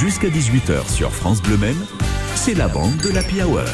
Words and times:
Jusqu'à 0.00 0.28
18h 0.28 0.88
sur 0.94 1.12
France 1.12 1.42
Bleu 1.42 1.56
Maine, 1.56 1.84
c'est 2.36 2.54
la 2.54 2.68
bande 2.68 2.96
de 2.98 3.08
l'Happy 3.08 3.42
Hour. 3.42 3.64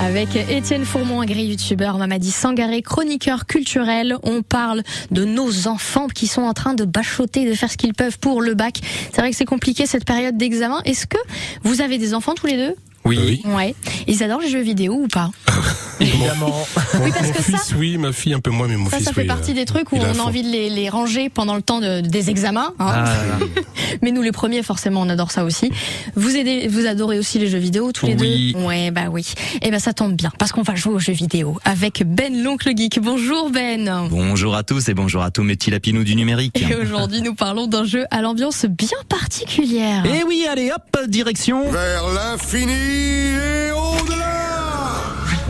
Avec 0.00 0.34
Étienne 0.34 0.86
Fourmont, 0.86 1.20
agré 1.20 1.42
youtubeur, 1.44 1.98
Mamadi 1.98 2.30
Sangaré, 2.30 2.80
chroniqueur 2.80 3.44
culturel, 3.44 4.16
on 4.22 4.40
parle 4.40 4.82
de 5.10 5.26
nos 5.26 5.68
enfants 5.68 6.08
qui 6.08 6.26
sont 6.26 6.40
en 6.40 6.54
train 6.54 6.72
de 6.72 6.86
bachoter, 6.86 7.46
de 7.46 7.52
faire 7.52 7.70
ce 7.70 7.76
qu'ils 7.76 7.92
peuvent 7.92 8.18
pour 8.18 8.40
le 8.40 8.54
bac. 8.54 8.80
C'est 9.12 9.20
vrai 9.20 9.30
que 9.30 9.36
c'est 9.36 9.44
compliqué 9.44 9.84
cette 9.84 10.06
période 10.06 10.38
d'examen. 10.38 10.80
Est-ce 10.86 11.06
que 11.06 11.18
vous 11.62 11.82
avez 11.82 11.98
des 11.98 12.14
enfants 12.14 12.32
tous 12.32 12.46
les 12.46 12.56
deux? 12.56 12.74
Oui. 13.04 13.42
Ouais. 13.44 13.74
Ils 14.06 14.22
adorent 14.22 14.40
les 14.40 14.48
jeux 14.48 14.62
vidéo 14.62 14.94
ou 14.94 15.08
pas? 15.08 15.30
Évidemment. 16.00 16.66
Oui, 17.02 17.10
parce 17.12 17.26
mon 17.26 17.32
que 17.32 17.42
ça- 17.42 17.58
fils, 17.58 17.74
oui, 17.78 17.96
ma 17.98 18.12
fille 18.12 18.34
un 18.34 18.40
peu 18.40 18.50
moins, 18.50 18.66
mais 18.68 18.76
mon 18.76 18.88
Ça, 18.90 18.96
fils, 18.96 19.06
ça 19.06 19.12
fait 19.12 19.22
oui, 19.22 19.26
partie 19.26 19.52
euh, 19.52 19.54
des 19.54 19.64
trucs 19.64 19.92
où 19.92 19.96
on 19.96 20.02
a 20.04 20.14
fond. 20.14 20.24
envie 20.24 20.42
de 20.42 20.48
les, 20.48 20.70
les 20.70 20.88
ranger 20.88 21.28
pendant 21.28 21.54
le 21.54 21.62
temps 21.62 21.80
de- 21.80 22.00
des 22.00 22.30
examens. 22.30 22.72
hein. 22.78 22.86
Ah. 22.88 23.14
Mais 24.02 24.10
nous, 24.12 24.22
les 24.22 24.32
premiers, 24.32 24.62
forcément, 24.62 25.00
on 25.02 25.08
adore 25.08 25.30
ça 25.30 25.44
aussi. 25.44 25.70
Vous, 26.16 26.36
aidez, 26.36 26.68
vous 26.68 26.86
adorez 26.86 27.18
aussi 27.18 27.38
les 27.38 27.48
jeux 27.48 27.58
vidéo, 27.58 27.92
tous 27.92 28.06
les 28.06 28.14
Oui. 28.14 28.52
deux 28.54 28.60
Ouais, 28.64 28.90
bah 28.90 29.06
oui. 29.10 29.26
Et 29.62 29.70
ben 29.70 29.78
ça 29.80 29.92
tombe 29.92 30.14
bien, 30.14 30.30
parce 30.38 30.52
qu'on 30.52 30.62
va 30.62 30.74
jouer 30.74 30.94
aux 30.94 30.98
jeux 30.98 31.12
vidéo 31.12 31.58
avec 31.64 32.02
Ben, 32.06 32.42
l'oncle 32.42 32.70
geek. 32.76 33.00
Bonjour 33.00 33.50
Ben 33.50 34.06
Bonjour 34.10 34.54
à 34.54 34.62
tous 34.62 34.88
et 34.88 34.94
bonjour 34.94 35.22
à 35.22 35.30
tous 35.30 35.42
mes 35.42 35.56
petits 35.56 35.70
lapinous 35.70 36.04
du 36.04 36.14
numérique. 36.16 36.62
Et 36.70 36.74
aujourd'hui, 36.76 37.20
nous 37.20 37.34
parlons 37.34 37.66
d'un 37.66 37.84
jeu 37.84 38.04
à 38.10 38.22
l'ambiance 38.22 38.64
bien 38.66 38.88
particulière. 39.08 40.04
Et 40.06 40.22
oui, 40.24 40.46
allez 40.50 40.70
hop, 40.70 41.06
direction. 41.08 41.70
Vers 41.70 42.04
l'infini 42.14 43.69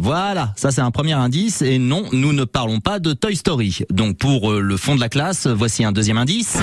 Voilà, 0.02 0.52
ça 0.56 0.70
c'est 0.70 0.80
un 0.80 0.90
premier 0.90 1.12
indice. 1.12 1.62
Et 1.62 1.78
non, 1.78 2.04
nous 2.12 2.32
ne 2.32 2.44
parlons 2.44 2.80
pas 2.80 2.98
de 2.98 3.12
Toy 3.12 3.36
Story. 3.36 3.80
Donc 3.90 4.16
pour 4.16 4.50
euh, 4.50 4.60
le 4.60 4.76
fond 4.76 4.94
de 4.94 5.00
la 5.00 5.08
classe, 5.08 5.46
voici 5.46 5.84
un 5.84 5.92
deuxième 5.92 6.16
indice. 6.16 6.58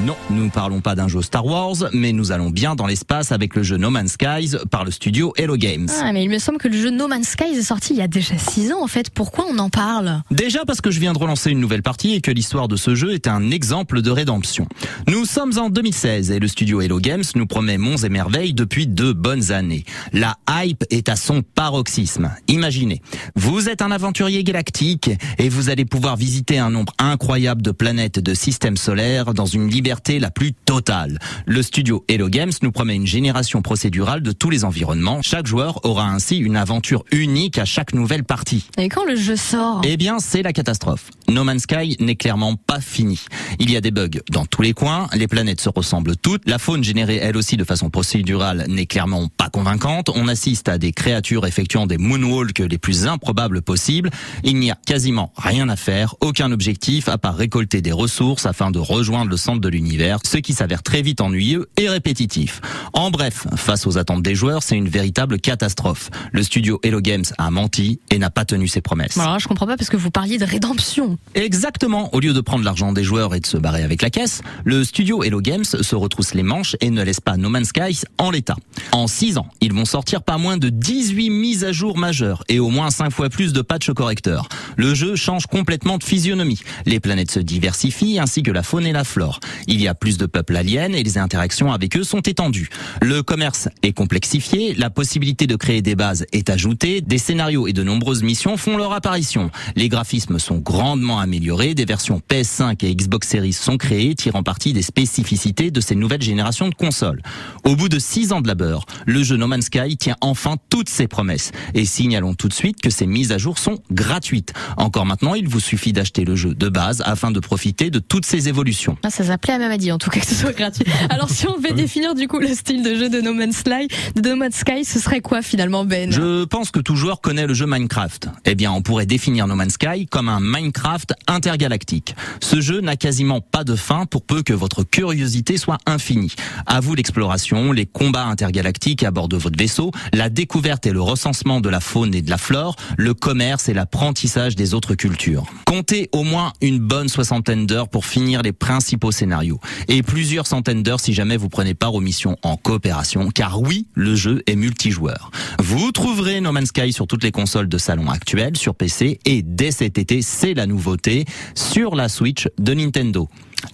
Non, 0.00 0.16
nous 0.32 0.44
ne 0.44 0.50
parlons 0.50 0.80
pas 0.80 0.94
d'un 0.94 1.08
jeu 1.08 1.22
Star 1.22 1.44
Wars, 1.44 1.76
mais 1.92 2.12
nous 2.12 2.32
allons 2.32 2.50
bien 2.50 2.74
dans 2.74 2.86
l'espace 2.86 3.32
avec 3.32 3.54
le 3.54 3.62
jeu 3.62 3.76
No 3.76 3.90
Man's 3.90 4.12
Skies 4.12 4.56
par 4.70 4.84
le 4.84 4.90
studio 4.90 5.32
Hello 5.36 5.56
Games. 5.56 5.88
Ah, 6.02 6.12
mais 6.12 6.24
il 6.24 6.30
me 6.30 6.38
semble 6.38 6.58
que 6.58 6.68
le 6.68 6.76
jeu 6.76 6.90
No 6.90 7.08
Man's 7.08 7.28
Sky 7.28 7.54
est 7.54 7.62
sorti 7.62 7.92
il 7.92 7.98
y 7.98 8.02
a 8.02 8.08
déjà 8.08 8.36
6 8.38 8.72
ans 8.72 8.82
en 8.82 8.86
fait. 8.86 9.10
Pourquoi 9.10 9.46
on 9.50 9.58
en 9.58 9.68
parle? 9.68 10.22
Déjà 10.30 10.64
parce 10.64 10.80
que 10.80 10.90
je 10.90 11.00
viens 11.00 11.12
de 11.12 11.18
relancer 11.18 11.50
une 11.50 11.60
nouvelle 11.60 11.82
partie 11.82 12.14
et 12.14 12.20
que 12.20 12.30
l'histoire 12.30 12.68
de 12.68 12.76
ce 12.76 12.94
jeu 12.94 13.12
est 13.12 13.28
un 13.28 13.50
exemple 13.50 14.02
de 14.02 14.10
rédemption. 14.10 14.66
Nous 15.08 15.24
sommes 15.24 15.58
en 15.58 15.68
2016 15.68 16.30
et 16.30 16.38
le 16.38 16.48
studio 16.48 16.80
Hello 16.80 16.98
Games 16.98 17.24
nous 17.34 17.46
promet 17.46 17.78
monts 17.78 17.98
et 17.98 18.08
merveilles 18.08 18.54
depuis 18.54 18.86
deux 18.86 19.12
bonnes 19.12 19.52
années. 19.52 19.84
La 20.12 20.36
hype 20.48 20.84
est 20.90 21.08
à 21.08 21.16
son 21.16 21.42
paroxysme. 21.42 22.30
Imaginez, 22.48 23.02
vous 23.36 23.68
êtes 23.68 23.82
un 23.82 23.90
aventurier 23.90 24.44
galactique 24.44 25.10
et 25.38 25.48
vous 25.48 25.68
allez 25.68 25.84
pouvoir 25.84 26.16
visiter 26.16 26.58
un 26.58 26.70
nombre 26.70 26.92
incroyable 26.98 27.62
de 27.62 27.70
planètes 27.70 28.18
de 28.18 28.34
systèmes 28.34 28.76
solaires 28.76 29.34
dans 29.34 29.46
une 29.46 29.68
liberté 29.68 30.20
la 30.22 30.30
plus 30.30 30.52
totale. 30.52 31.18
Le 31.46 31.62
studio 31.62 32.04
Hello 32.08 32.28
Games 32.28 32.52
nous 32.62 32.72
promet 32.72 32.94
une 32.94 33.06
génération 33.06 33.60
procédurale 33.60 34.22
de 34.22 34.32
tous 34.32 34.50
les 34.50 34.64
environnements. 34.64 35.20
Chaque 35.20 35.46
joueur 35.46 35.84
aura 35.84 36.08
ainsi 36.08 36.38
une 36.38 36.56
aventure 36.56 37.04
unique 37.10 37.58
à 37.58 37.64
chaque 37.64 37.92
nouvelle 37.92 38.22
partie. 38.22 38.68
Et 38.78 38.88
quand 38.88 39.04
le 39.04 39.16
jeu 39.16 39.36
sort? 39.36 39.82
Eh 39.84 39.96
bien, 39.96 40.20
c'est 40.20 40.42
la 40.42 40.52
catastrophe. 40.52 41.10
No 41.32 41.44
Man's 41.44 41.62
Sky 41.62 41.96
n'est 41.98 42.16
clairement 42.16 42.56
pas 42.56 42.80
fini. 42.80 43.20
Il 43.58 43.70
y 43.70 43.76
a 43.76 43.80
des 43.80 43.90
bugs 43.90 44.20
dans 44.30 44.44
tous 44.44 44.62
les 44.62 44.74
coins, 44.74 45.08
les 45.14 45.26
planètes 45.26 45.60
se 45.60 45.68
ressemblent 45.68 46.16
toutes, 46.16 46.48
la 46.48 46.58
faune 46.58 46.84
générée 46.84 47.18
elle 47.22 47.36
aussi 47.36 47.56
de 47.56 47.64
façon 47.64 47.90
procédurale 47.90 48.66
n'est 48.68 48.86
clairement 48.86 49.28
pas 49.28 49.48
convaincante, 49.48 50.10
on 50.14 50.28
assiste 50.28 50.68
à 50.68 50.78
des 50.78 50.92
créatures 50.92 51.46
effectuant 51.46 51.86
des 51.86 51.98
moonwalks 51.98 52.58
les 52.58 52.78
plus 52.78 53.06
improbables 53.06 53.62
possibles, 53.62 54.10
il 54.44 54.56
n'y 54.56 54.70
a 54.70 54.76
quasiment 54.86 55.32
rien 55.36 55.68
à 55.68 55.76
faire, 55.76 56.14
aucun 56.20 56.52
objectif 56.52 57.08
à 57.08 57.18
part 57.18 57.36
récolter 57.36 57.80
des 57.80 57.92
ressources 57.92 58.46
afin 58.46 58.70
de 58.70 58.78
rejoindre 58.78 59.30
le 59.30 59.36
centre 59.36 59.60
de 59.60 59.68
l'univers, 59.68 60.18
ce 60.24 60.36
qui 60.36 60.52
s'avère 60.52 60.82
très 60.82 61.02
vite 61.02 61.20
ennuyeux 61.20 61.68
et 61.76 61.88
répétitif. 61.88 62.60
En 62.92 63.10
bref, 63.10 63.46
face 63.56 63.86
aux 63.86 63.96
attentes 63.98 64.22
des 64.22 64.34
joueurs, 64.34 64.62
c'est 64.62 64.76
une 64.76 64.88
véritable 64.88 65.40
catastrophe. 65.40 66.10
Le 66.32 66.42
studio 66.42 66.78
Hello 66.82 67.00
Games 67.00 67.24
a 67.38 67.50
menti 67.50 68.00
et 68.10 68.18
n'a 68.18 68.30
pas 68.30 68.44
tenu 68.44 68.68
ses 68.68 68.80
promesses. 68.80 69.16
Bon, 69.16 69.22
alors 69.22 69.34
là, 69.34 69.38
je 69.38 69.48
comprends 69.48 69.66
pas 69.66 69.76
parce 69.76 69.90
que 69.90 69.96
vous 69.96 70.10
parliez 70.10 70.38
de 70.38 70.44
rédemption. 70.44 71.18
Exactement. 71.34 72.14
Au 72.14 72.20
lieu 72.20 72.34
de 72.34 72.40
prendre 72.42 72.62
l'argent 72.62 72.92
des 72.92 73.04
joueurs 73.04 73.34
et 73.34 73.40
de 73.40 73.46
se 73.46 73.56
barrer 73.56 73.82
avec 73.82 74.02
la 74.02 74.10
caisse, 74.10 74.42
le 74.64 74.84
studio 74.84 75.22
Hello 75.22 75.40
Games 75.40 75.64
se 75.64 75.96
retrousse 75.96 76.34
les 76.34 76.42
manches 76.42 76.76
et 76.80 76.90
ne 76.90 77.02
laisse 77.02 77.20
pas 77.20 77.38
No 77.38 77.48
Man's 77.48 77.68
Sky 77.68 77.98
en 78.18 78.30
l'état. 78.30 78.56
En 78.92 79.06
6 79.06 79.38
ans, 79.38 79.46
ils 79.62 79.72
vont 79.72 79.86
sortir 79.86 80.22
pas 80.22 80.36
moins 80.36 80.58
de 80.58 80.68
18 80.68 81.30
mises 81.30 81.64
à 81.64 81.72
jour 81.72 81.96
majeures 81.96 82.44
et 82.48 82.60
au 82.60 82.68
moins 82.68 82.90
5 82.90 83.10
fois 83.10 83.30
plus 83.30 83.54
de 83.54 83.62
patchs 83.62 83.92
correcteurs. 83.92 84.48
Le 84.76 84.94
jeu 84.94 85.16
change 85.16 85.46
complètement 85.46 85.96
de 85.96 86.04
physionomie. 86.04 86.60
Les 86.84 87.00
planètes 87.00 87.30
se 87.30 87.40
diversifient 87.40 88.18
ainsi 88.18 88.42
que 88.42 88.50
la 88.50 88.62
faune 88.62 88.84
et 88.84 88.92
la 88.92 89.04
flore. 89.04 89.40
Il 89.66 89.80
y 89.80 89.88
a 89.88 89.94
plus 89.94 90.18
de 90.18 90.26
peuples 90.26 90.56
aliens 90.56 90.92
et 90.92 91.02
les 91.02 91.16
interactions 91.16 91.72
avec 91.72 91.96
eux 91.96 92.04
sont 92.04 92.20
étendues. 92.20 92.68
Le 93.00 93.22
commerce 93.22 93.68
est 93.82 93.92
complexifié, 93.92 94.74
la 94.74 94.90
possibilité 94.90 95.46
de 95.46 95.56
créer 95.56 95.80
des 95.80 95.94
bases 95.94 96.26
est 96.32 96.50
ajoutée, 96.50 97.00
des 97.00 97.18
scénarios 97.18 97.66
et 97.66 97.72
de 97.72 97.82
nombreuses 97.82 98.22
missions 98.22 98.58
font 98.58 98.76
leur 98.76 98.92
apparition. 98.92 99.50
Les 99.76 99.88
graphismes 99.88 100.38
sont 100.38 100.58
grandement 100.58 101.11
améliorés, 101.18 101.74
des 101.74 101.84
versions 101.84 102.20
PS5 102.28 102.84
et 102.84 102.94
Xbox 102.94 103.28
Series 103.28 103.52
sont 103.52 103.76
créées, 103.76 104.14
tirant 104.14 104.42
parti 104.42 104.72
des 104.72 104.82
spécificités 104.82 105.70
de 105.70 105.80
ces 105.80 105.94
nouvelles 105.94 106.22
générations 106.22 106.68
de 106.68 106.74
consoles. 106.74 107.22
Au 107.64 107.76
bout 107.76 107.88
de 107.88 107.98
6 107.98 108.32
ans 108.32 108.40
de 108.40 108.48
labeur, 108.48 108.86
le 109.06 109.22
jeu 109.22 109.36
No 109.36 109.46
Man's 109.46 109.66
Sky 109.66 109.96
tient 109.96 110.16
enfin 110.20 110.56
toutes 110.70 110.88
ses 110.88 111.08
promesses. 111.08 111.52
Et 111.74 111.84
signalons 111.84 112.34
tout 112.34 112.48
de 112.48 112.54
suite 112.54 112.80
que 112.80 112.90
ces 112.90 113.06
mises 113.06 113.32
à 113.32 113.38
jour 113.38 113.58
sont 113.58 113.78
gratuites. 113.90 114.52
Encore 114.76 115.06
maintenant, 115.06 115.34
il 115.34 115.48
vous 115.48 115.60
suffit 115.60 115.92
d'acheter 115.92 116.24
le 116.24 116.36
jeu 116.36 116.54
de 116.54 116.68
base 116.68 117.02
afin 117.04 117.30
de 117.30 117.40
profiter 117.40 117.90
de 117.90 117.98
toutes 117.98 118.26
ces 118.26 118.48
évolutions. 118.48 118.96
Ah, 119.02 119.10
ça 119.10 119.24
s'appelait 119.24 119.54
à 119.54 119.58
Mamadi 119.58 119.92
en 119.92 119.98
tout 119.98 120.10
cas 120.10 120.20
que 120.20 120.26
ce 120.26 120.34
soit 120.34 120.52
gratuit. 120.52 120.84
Alors 121.10 121.30
si 121.30 121.46
on 121.48 121.56
devait 121.56 121.72
définir 121.72 122.14
du 122.14 122.28
coup 122.28 122.38
le 122.38 122.54
style 122.54 122.82
de 122.82 122.94
jeu 122.94 123.08
de 123.08 123.20
No 123.20 123.34
Man's 123.34 123.56
Sky, 123.56 123.88
de 124.14 124.28
No 124.28 124.36
Man's 124.36 124.56
Sky, 124.56 124.84
ce 124.84 124.98
serait 124.98 125.20
quoi 125.20 125.42
finalement 125.42 125.84
Ben? 125.84 126.10
Je 126.12 126.44
pense 126.44 126.70
que 126.70 126.80
tout 126.80 126.96
joueur 126.96 127.20
connaît 127.20 127.46
le 127.46 127.54
jeu 127.54 127.66
Minecraft. 127.66 128.28
Eh 128.44 128.54
bien, 128.54 128.72
on 128.72 128.82
pourrait 128.82 129.06
définir 129.06 129.46
No 129.46 129.54
Man's 129.54 129.74
Sky 129.74 130.06
comme 130.06 130.28
un 130.28 130.40
Minecraft 130.40 130.91
intergalactique. 131.28 132.14
Ce 132.40 132.60
jeu 132.60 132.80
n'a 132.80 132.96
quasiment 132.96 133.40
pas 133.40 133.64
de 133.64 133.76
fin 133.76 134.06
pour 134.06 134.22
peu 134.24 134.42
que 134.42 134.52
votre 134.52 134.82
curiosité 134.82 135.56
soit 135.56 135.78
infinie. 135.86 136.34
À 136.66 136.80
vous 136.80 136.94
l'exploration, 136.94 137.72
les 137.72 137.86
combats 137.86 138.26
intergalactiques 138.26 139.02
à 139.02 139.10
bord 139.10 139.28
de 139.28 139.36
votre 139.36 139.58
vaisseau, 139.58 139.90
la 140.12 140.28
découverte 140.28 140.86
et 140.86 140.92
le 140.92 141.00
recensement 141.00 141.60
de 141.60 141.68
la 141.68 141.80
faune 141.80 142.14
et 142.14 142.22
de 142.22 142.30
la 142.30 142.38
flore, 142.38 142.76
le 142.96 143.14
commerce 143.14 143.68
et 143.68 143.74
l'apprentissage 143.74 144.56
des 144.56 144.74
autres 144.74 144.94
cultures. 144.94 145.46
Comptez 145.66 146.08
au 146.12 146.22
moins 146.22 146.52
une 146.60 146.78
bonne 146.78 147.08
soixantaine 147.08 147.66
d'heures 147.66 147.88
pour 147.88 148.06
finir 148.06 148.42
les 148.42 148.52
principaux 148.52 149.12
scénarios 149.12 149.60
et 149.88 150.02
plusieurs 150.02 150.46
centaines 150.46 150.82
d'heures 150.82 151.00
si 151.00 151.12
jamais 151.12 151.36
vous 151.36 151.48
prenez 151.48 151.74
part 151.74 151.94
aux 151.94 152.00
missions 152.00 152.36
en 152.42 152.56
coopération 152.56 153.30
car 153.30 153.60
oui, 153.60 153.86
le 153.94 154.14
jeu 154.14 154.42
est 154.46 154.56
multijoueur. 154.56 155.30
Vous 155.58 155.92
trouverez 155.92 156.40
No 156.40 156.52
Man's 156.52 156.68
Sky 156.68 156.92
sur 156.92 157.06
toutes 157.06 157.24
les 157.24 157.32
consoles 157.32 157.68
de 157.68 157.78
salon 157.78 158.10
actuelles, 158.10 158.56
sur 158.56 158.74
PC 158.74 159.18
et 159.24 159.42
dès 159.42 159.70
cet 159.70 159.98
été, 159.98 160.22
c'est 160.22 160.54
la 160.54 160.66
nouveauté 160.82 161.24
sur 161.54 161.94
la 161.94 162.08
Switch 162.08 162.48
de 162.58 162.74
Nintendo. 162.74 163.28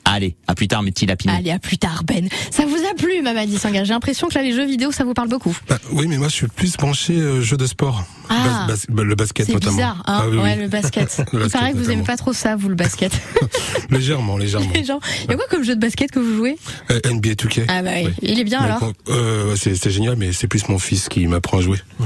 Allez, 0.04 0.36
à 0.46 0.54
plus 0.54 0.68
tard 0.68 0.82
mes 0.82 0.90
petits 0.90 1.06
lapinous. 1.06 1.34
Allez, 1.36 1.50
à 1.50 1.58
plus 1.58 1.78
tard 1.78 2.02
Ben. 2.04 2.28
Ça 2.50 2.64
vous 2.66 2.76
a 2.90 2.94
plu 2.94 3.22
Mamadi 3.22 3.58
Sanga 3.58 3.84
J'ai 3.84 3.92
l'impression 3.92 4.28
que 4.28 4.34
là 4.34 4.42
les 4.42 4.52
jeux 4.52 4.66
vidéo 4.66 4.92
ça 4.92 5.04
vous 5.04 5.14
parle 5.14 5.28
beaucoup. 5.28 5.56
Bah, 5.68 5.78
oui, 5.92 6.06
mais 6.08 6.16
moi, 6.18 6.28
je 6.28 6.34
suis 6.34 6.48
plus 6.48 6.76
branché 6.76 7.14
euh, 7.14 7.40
jeu 7.42 7.56
de 7.56 7.66
sport. 7.66 8.04
Ah. 8.30 8.66
Bas- 8.68 8.74
bas- 8.74 8.82
bah, 8.88 9.02
le 9.04 9.14
basket, 9.14 9.46
C'est 9.46 9.52
notamment. 9.54 9.76
bizarre, 9.76 10.02
hein 10.06 10.20
Ah, 10.22 10.28
oui, 10.30 10.36
Ouais, 10.38 10.54
oui. 10.56 10.62
le 10.62 10.68
basket. 10.68 11.18
Le 11.32 11.38
Il 11.38 11.38
basket, 11.40 11.52
paraît 11.60 11.72
que 11.72 11.78
vous 11.78 11.90
aimez 11.90 12.02
pas 12.02 12.16
trop 12.16 12.32
ça, 12.32 12.56
vous, 12.56 12.68
le 12.68 12.74
basket. 12.74 13.12
Légèrement, 13.90 14.36
légèrement. 14.36 14.70
Il 14.74 14.84
y 14.86 14.90
a 14.90 15.36
quoi 15.36 15.46
comme 15.50 15.62
jeu 15.64 15.74
de 15.74 15.80
basket 15.80 16.10
que 16.10 16.18
vous 16.18 16.36
jouez? 16.36 16.56
Euh, 16.90 17.00
NBA 17.10 17.30
2K. 17.30 17.64
Ah 17.68 17.82
bah 17.82 17.90
oui. 17.96 18.04
Oui. 18.06 18.12
Il 18.22 18.38
est 18.40 18.44
bien 18.44 18.60
Mais 18.60 18.66
alors 18.66 18.92
euh, 19.08 19.56
c'est 19.56 19.74
c'est 19.74 19.90
génial, 19.90 20.16
mais 20.16 20.32
c'est 20.32 20.46
plus 20.46 20.68
mon 20.68 20.78
fils 20.78 21.08
qui 21.08 21.26
m'apprend 21.26 21.58
à 21.58 21.60
jouer. 21.62 21.78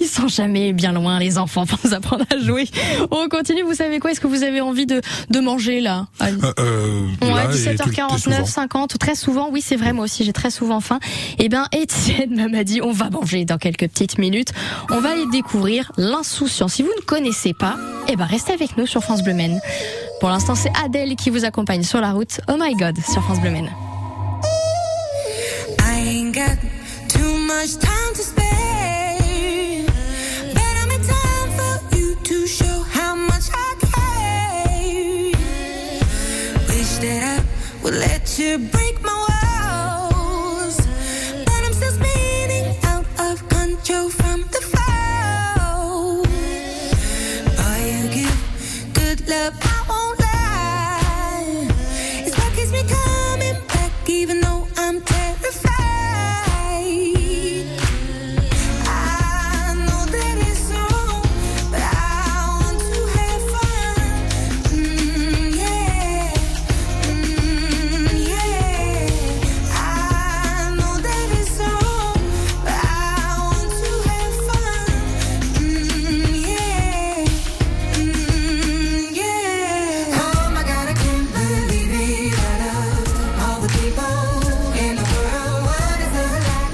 Ils 0.00 0.06
sont 0.06 0.28
jamais 0.28 0.72
bien 0.72 0.92
loin, 0.92 1.18
les 1.18 1.38
enfants, 1.38 1.66
pour 1.66 1.78
nous 1.84 1.94
apprendre 1.94 2.24
à 2.34 2.38
jouer. 2.38 2.66
On 3.10 3.28
continue, 3.28 3.62
vous 3.62 3.74
savez 3.74 3.98
quoi? 3.98 4.10
Est-ce 4.10 4.20
que 4.20 4.26
vous 4.26 4.42
avez 4.42 4.60
envie 4.60 4.86
de, 4.86 5.00
de 5.30 5.40
manger 5.40 5.80
là? 5.80 6.06
Euh, 6.46 6.52
euh, 6.58 7.06
Ouais, 7.22 7.28
là, 7.34 7.44
et 7.44 7.76
tout- 7.76 7.84
tout 7.84 7.90
17h49, 7.90 8.18
souvent. 8.18 8.44
50, 8.46 8.98
très 8.98 9.14
souvent, 9.14 9.48
oui 9.50 9.62
c'est 9.64 9.76
vrai, 9.76 9.92
moi 9.92 10.04
aussi 10.04 10.24
j'ai 10.24 10.32
très 10.32 10.50
souvent 10.50 10.80
faim. 10.80 10.98
Eh 11.38 11.48
ben 11.48 11.66
Étienne 11.72 12.48
m'a 12.50 12.64
dit, 12.64 12.80
on 12.82 12.92
va 12.92 13.10
manger 13.10 13.44
dans 13.44 13.58
quelques 13.58 13.88
petites 13.88 14.18
minutes. 14.18 14.52
On 14.90 15.00
va 15.00 15.10
aller 15.12 15.26
découvrir 15.32 15.92
l'insouciance. 15.96 16.74
Si 16.74 16.82
vous 16.82 16.92
ne 16.96 17.02
connaissez 17.04 17.52
pas, 17.54 17.76
eh 18.08 18.16
ben 18.16 18.24
restez 18.24 18.52
avec 18.52 18.76
nous 18.76 18.86
sur 18.86 19.02
France 19.02 19.22
Bleu 19.22 19.34
Maine. 19.34 19.60
Pour 20.20 20.28
l'instant, 20.30 20.54
c'est 20.54 20.72
Adèle 20.84 21.16
qui 21.16 21.30
vous 21.30 21.44
accompagne 21.44 21.82
sur 21.82 22.00
la 22.00 22.12
route. 22.12 22.40
Oh 22.48 22.56
my 22.58 22.74
God, 22.74 22.96
sur 23.06 23.22
France 23.22 23.40
Bleu 23.40 23.50
Maine. 23.50 23.70
I 25.80 26.00
ain't 26.08 26.34
got 26.34 26.56
too 27.08 27.38
much 27.46 27.78
time 27.78 28.14
would 37.86 37.94
let 37.94 38.36
you 38.36 38.58
break 38.58 39.00
my 39.00 39.16
walls. 39.28 40.76
But 41.46 41.60
I'm 41.66 41.72
still 41.72 41.92
spinning 41.92 42.74
out 42.82 43.06
of 43.20 43.48
control 43.48 44.08
from 44.10 44.42
the 44.54 44.60
fall. 44.72 46.24
Boy, 47.58 47.80
you 47.92 48.08
give 48.16 48.40
good 48.92 49.28
love, 49.28 49.54
I 49.62 49.76
won't 49.88 50.18
lie. 50.18 51.68
It's 52.26 52.36
what 52.36 52.52
keeps 52.56 52.72
me 52.72 52.82
coming 52.82 53.56
back, 53.68 53.92
even 54.08 54.40
though. 54.40 54.45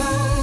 goodbye. 0.00 0.39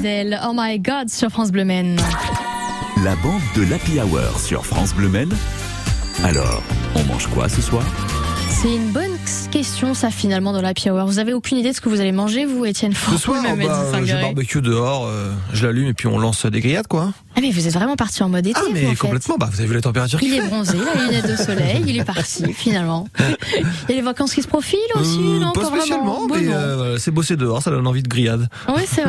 Oh 0.00 0.52
my 0.54 0.78
God 0.78 1.10
sur 1.10 1.28
France 1.28 1.50
Bleu 1.50 1.64
Men. 1.64 1.96
La 3.02 3.16
bande 3.16 3.40
de 3.56 3.68
l'Happy 3.68 3.98
Hour 3.98 4.38
sur 4.38 4.64
France 4.64 4.94
Bleu 4.94 5.08
Men. 5.08 5.28
Alors, 6.22 6.62
on 6.94 7.02
mange 7.04 7.26
quoi 7.26 7.48
ce 7.48 7.60
soir? 7.60 7.82
C'est 8.48 8.74
une 8.74 8.90
bonne 8.90 9.16
question, 9.50 9.94
ça, 9.94 10.10
finalement, 10.10 10.52
dans 10.52 10.60
la 10.60 10.72
Hour. 10.86 11.06
Vous 11.06 11.18
avez 11.18 11.32
aucune 11.32 11.58
idée 11.58 11.70
de 11.70 11.74
ce 11.74 11.80
que 11.80 11.88
vous 11.88 12.00
allez 12.00 12.12
manger, 12.12 12.44
vous, 12.44 12.64
Étienne 12.64 12.92
Ce 12.92 13.16
soir, 13.16 13.42
même 13.42 13.60
oh 13.62 13.66
bah, 13.66 14.00
j'ai 14.04 14.14
barbecue 14.14 14.60
dehors, 14.60 15.06
euh, 15.06 15.30
je 15.52 15.66
l'allume 15.66 15.88
et 15.88 15.94
puis 15.94 16.06
on 16.06 16.18
lance 16.18 16.46
des 16.46 16.60
grillades, 16.60 16.86
quoi. 16.86 17.12
Ah, 17.36 17.40
mais 17.40 17.52
vous 17.52 17.68
êtes 17.68 17.72
vraiment 17.72 17.94
parti 17.94 18.20
en 18.24 18.28
mode 18.28 18.48
été. 18.48 18.58
Ah, 18.60 18.68
mais 18.72 18.96
complètement, 18.96 19.36
bah, 19.38 19.48
vous 19.48 19.60
avez 19.60 19.68
vu 19.68 19.74
la 19.74 19.80
température 19.80 20.18
Il 20.20 20.34
est 20.34 20.40
bronzé, 20.40 20.76
il 20.76 21.00
a 21.00 21.06
lunettes 21.06 21.30
de 21.30 21.36
soleil, 21.36 21.84
il 21.86 22.00
est 22.00 22.04
parti, 22.04 22.52
finalement. 22.52 23.06
Il 23.20 23.90
y 23.90 23.92
a 23.92 23.96
les 23.96 24.02
vacances 24.02 24.34
qui 24.34 24.42
se 24.42 24.48
profilent 24.48 24.78
aussi, 24.96 25.20
euh, 25.20 25.38
non 25.38 25.52
Pas 25.52 25.70
mais 26.28 26.52
euh, 26.52 26.98
c'est 26.98 27.12
bosser 27.12 27.36
dehors, 27.36 27.62
ça 27.62 27.70
donne 27.70 27.86
envie 27.86 28.02
de 28.02 28.08
grillade. 28.08 28.48
Oui, 28.74 28.82
c'est 28.86 28.96